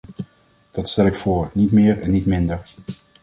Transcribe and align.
Dat 0.71 0.89
stel 0.89 1.05
ik 1.05 1.15
voor, 1.15 1.51
niet 1.53 1.71
meer 1.71 2.01
en 2.01 2.11
niet 2.11 2.25
minder. 2.25 2.61